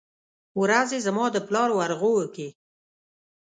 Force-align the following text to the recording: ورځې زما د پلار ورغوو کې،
ورځې 0.61 0.97
زما 1.05 1.25
د 1.31 1.37
پلار 1.47 1.69
ورغوو 1.77 2.25
کې، 2.35 2.47